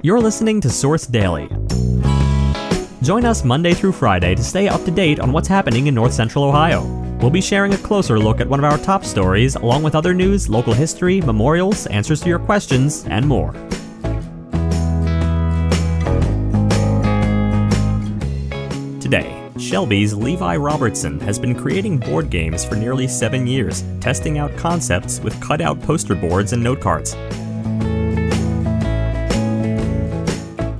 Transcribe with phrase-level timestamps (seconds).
[0.00, 1.48] You're listening to Source Daily.
[3.02, 6.12] Join us Monday through Friday to stay up to date on what's happening in North
[6.12, 6.84] Central Ohio.
[7.20, 10.14] We'll be sharing a closer look at one of our top stories, along with other
[10.14, 13.52] news, local history, memorials, answers to your questions, and more.
[19.00, 24.56] Today, Shelby's Levi Robertson has been creating board games for nearly seven years, testing out
[24.56, 27.16] concepts with cutout poster boards and note cards.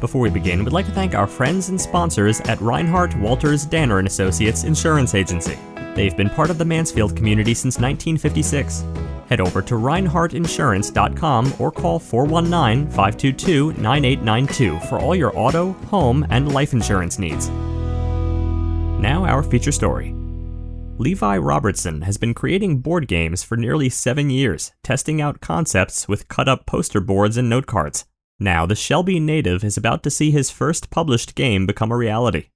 [0.00, 3.98] Before we begin, we'd like to thank our friends and sponsors at Reinhardt Walters Danner
[3.98, 5.58] and Associates Insurance Agency.
[5.94, 8.84] They've been part of the Mansfield community since 1956.
[9.30, 16.52] Head over to reinhardtinsurance.com or call 419 522 9892 for all your auto, home, and
[16.52, 17.48] life insurance needs.
[17.48, 20.14] Now, our feature story.
[20.98, 26.28] Levi Robertson has been creating board games for nearly seven years, testing out concepts with
[26.28, 28.04] cut up poster boards and note cards.
[28.38, 32.48] Now, the Shelby native is about to see his first published game become a reality.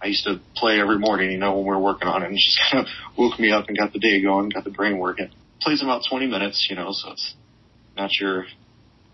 [0.00, 2.34] I used to play every morning, you know, when we were working on it, and
[2.34, 4.98] it just kind of woke me up and got the day going, got the brain
[4.98, 5.30] working.
[5.60, 7.34] Plays about 20 minutes, you know, so it's
[7.96, 8.46] not your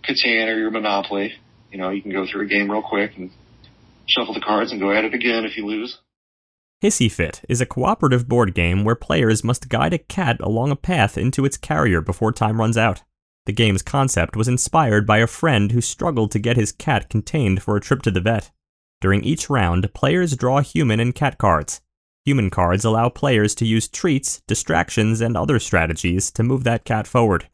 [0.04, 1.32] Catan or your Monopoly.
[1.70, 3.30] You know, you can go through a game real quick and
[4.06, 5.98] shuffle the cards and go at it again if you lose.
[6.82, 10.76] Hissy Fit is a cooperative board game where players must guide a cat along a
[10.76, 13.02] path into its carrier before time runs out.
[13.44, 17.62] The game's concept was inspired by a friend who struggled to get his cat contained
[17.62, 18.52] for a trip to the vet.
[19.00, 21.80] During each round, players draw human and cat cards.
[22.24, 27.08] Human cards allow players to use treats, distractions, and other strategies to move that cat
[27.08, 27.48] forward.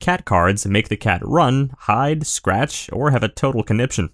[0.00, 4.10] Cat cards make the cat run, hide, scratch, or have a total conniption.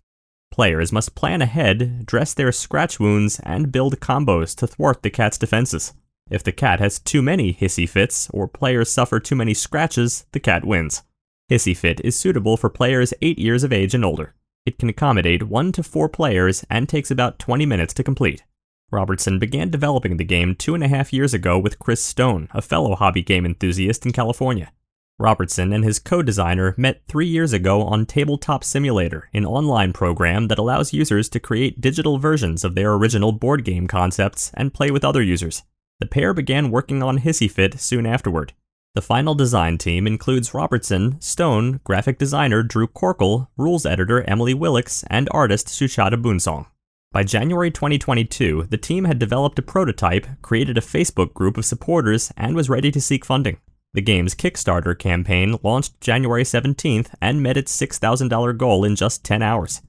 [0.51, 5.39] Players must plan ahead, dress their scratch wounds, and build combos to thwart the cat's
[5.39, 5.93] defenses.
[6.29, 10.41] If the cat has too many hissy fits, or players suffer too many scratches, the
[10.41, 11.05] cat wins.
[11.51, 14.35] Hissy Fit is suitable for players 8 years of age and older.
[14.65, 18.45] It can accommodate 1 to 4 players and takes about 20 minutes to complete.
[18.93, 22.63] Robertson began developing the game two and a half years ago with Chris Stone, a
[22.63, 24.71] fellow hobby game enthusiast in California.
[25.19, 30.47] Robertson and his co designer met three years ago on Tabletop Simulator, an online program
[30.49, 34.93] that allows users to create digital versions of their original board game concepts and play
[34.93, 35.65] with other users.
[35.99, 38.53] The pair began working on Hissy Fit soon afterward.
[38.93, 45.05] The final design team includes Robertson, Stone, graphic designer Drew Corkle, rules editor Emily Willix,
[45.09, 46.67] and artist Sushada Boonsong.
[47.13, 52.33] By January 2022, the team had developed a prototype, created a Facebook group of supporters,
[52.37, 53.59] and was ready to seek funding.
[53.95, 59.41] The game's Kickstarter campaign launched January 17th and met its $6,000 goal in just 10
[59.41, 59.83] hours.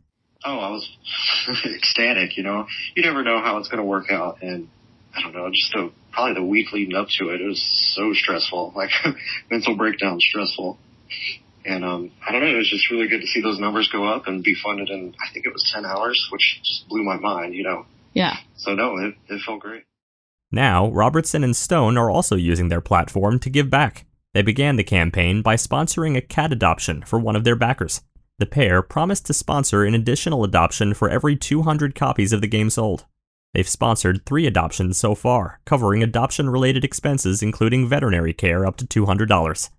[0.45, 0.87] Oh, I was
[1.65, 2.67] ecstatic, you know.
[2.95, 4.69] You never know how it's going to work out, and
[5.15, 7.61] I don't know, just a probably the week leading up to it, it was
[7.95, 8.91] so stressful, like
[9.49, 10.77] mental breakdown stressful.
[11.63, 14.05] And um, I don't know, it was just really good to see those numbers go
[14.05, 17.17] up and be funded in, I think it was 10 hours, which just blew my
[17.17, 17.85] mind, you know.
[18.13, 18.37] Yeah.
[18.57, 19.83] So no, it, it felt great.
[20.51, 24.05] Now, Robertson and Stone are also using their platform to give back.
[24.33, 28.01] They began the campaign by sponsoring a cat adoption for one of their backers.
[28.39, 32.69] The pair promised to sponsor an additional adoption for every 200 copies of the game
[32.69, 33.05] sold.
[33.53, 38.85] They've sponsored three adoptions so far, covering adoption related expenses including veterinary care up to
[38.85, 39.69] $200.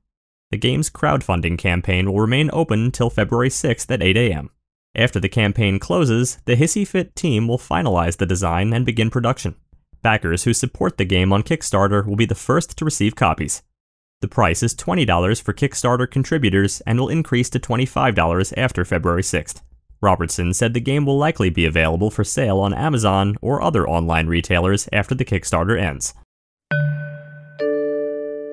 [0.51, 4.51] The game's crowdfunding campaign will remain open until February 6th at 8 a.m.
[4.95, 9.55] After the campaign closes, the Hissy Fit team will finalize the design and begin production.
[10.03, 13.63] Backers who support the game on Kickstarter will be the first to receive copies.
[14.21, 19.63] The price is $20 for Kickstarter contributors and will increase to $25 after February 6th.
[20.03, 24.27] Robertson said the game will likely be available for sale on Amazon or other online
[24.27, 26.13] retailers after the Kickstarter ends.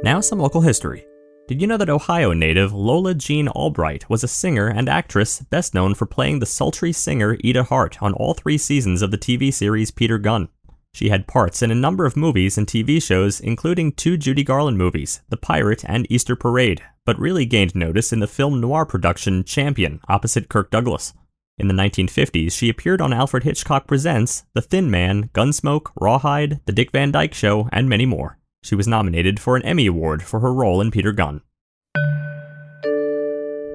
[0.03, 1.05] Now, some local history.
[1.47, 5.73] Did you know that Ohio native Lola Jean Albright was a singer and actress best
[5.73, 9.51] known for playing the sultry singer Edie Hart on all three seasons of the TV
[9.51, 10.49] series Peter Gunn?
[10.93, 14.77] She had parts in a number of movies and TV shows, including two Judy Garland
[14.77, 19.43] movies, The Pirate and Easter Parade, but really gained notice in the film noir production
[19.43, 21.13] Champion opposite Kirk Douglas.
[21.59, 26.72] In the 1950s, she appeared on Alfred Hitchcock Presents, The Thin Man, Gunsmoke, Rawhide, The
[26.72, 28.40] Dick Van Dyke Show, and many more.
[28.64, 31.41] She was nominated for an Emmy Award for her role in Peter Gunn.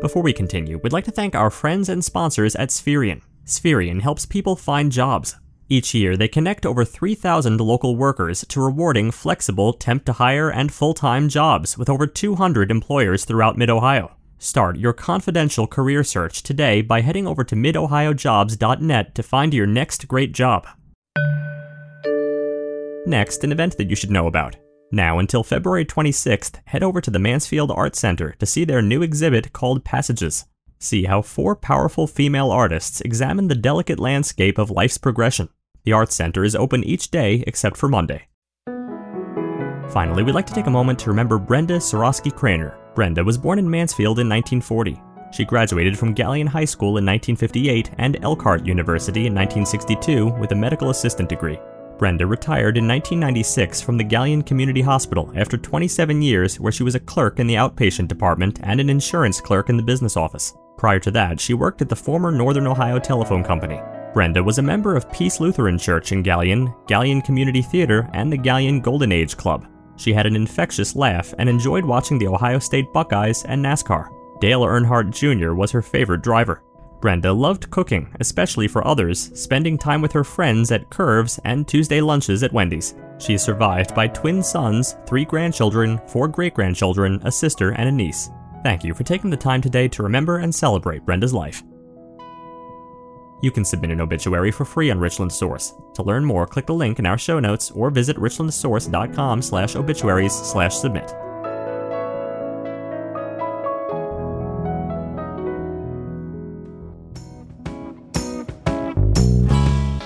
[0.00, 3.20] Before we continue, we'd like to thank our friends and sponsors at Spherion.
[3.44, 5.36] Spherion helps people find jobs.
[5.68, 10.72] Each year, they connect over 3,000 local workers to rewarding flexible temp to hire and
[10.72, 14.16] full time jobs with over 200 employers throughout Mid Ohio.
[14.38, 20.06] Start your confidential career search today by heading over to midohiojobs.net to find your next
[20.08, 20.66] great job.
[23.06, 24.56] Next, an event that you should know about.
[24.90, 29.02] Now until February 26th, head over to the Mansfield Art Center to see their new
[29.02, 30.44] exhibit called Passages.
[30.78, 35.48] See how four powerful female artists examine the delicate landscape of life's progression.
[35.84, 38.28] The Art Center is open each day except for Monday.
[39.90, 42.83] Finally, we'd like to take a moment to remember Brenda Sorosky Craner.
[42.94, 45.00] Brenda was born in Mansfield in 1940.
[45.32, 50.54] She graduated from Galion High School in 1958 and Elkhart University in 1962 with a
[50.54, 51.58] medical assistant degree.
[51.98, 56.94] Brenda retired in 1996 from the Galion Community Hospital after 27 years, where she was
[56.94, 60.54] a clerk in the outpatient department and an insurance clerk in the business office.
[60.76, 63.80] Prior to that, she worked at the former Northern Ohio Telephone Company.
[64.12, 68.38] Brenda was a member of Peace Lutheran Church in Galion, Galion Community Theater, and the
[68.38, 69.66] Galion Golden Age Club.
[69.96, 74.08] She had an infectious laugh and enjoyed watching the Ohio State Buckeyes and NASCAR.
[74.40, 75.54] Dale Earnhardt Jr.
[75.54, 76.62] was her favorite driver.
[77.00, 82.00] Brenda loved cooking, especially for others, spending time with her friends at Curves and Tuesday
[82.00, 82.94] lunches at Wendy's.
[83.18, 87.92] She is survived by twin sons, three grandchildren, four great grandchildren, a sister, and a
[87.92, 88.30] niece.
[88.62, 91.62] Thank you for taking the time today to remember and celebrate Brenda's life.
[93.40, 95.74] You can submit an obituary for free on Richland Source.
[95.94, 100.32] To learn more, click the link in our show notes or visit richlandsource.com slash obituaries
[100.32, 101.12] slash submit.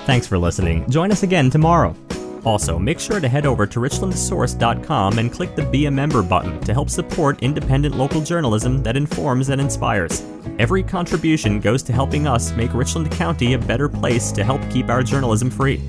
[0.09, 0.89] Thanks for listening.
[0.89, 1.95] Join us again tomorrow.
[2.45, 6.61] Also, make sure to head over to richlandsource.com and click the Be a Member button
[6.61, 10.25] to help support independent local journalism that informs and inspires.
[10.59, 14.89] Every contribution goes to helping us make Richland County a better place to help keep
[14.89, 15.83] our journalism free.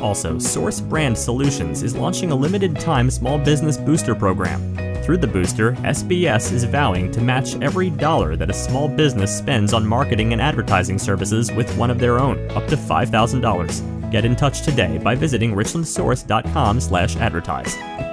[0.00, 4.74] Also, Source Brand Solutions is launching a limited time small business booster program.
[5.02, 9.72] Through the booster, SBS is vowing to match every dollar that a small business spends
[9.72, 14.01] on marketing and advertising services with one of their own, up to $5,000.
[14.12, 18.11] Get in touch today by visiting richlandsource.com/advertise.